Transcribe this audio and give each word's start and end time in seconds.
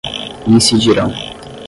incidirão 0.47 1.13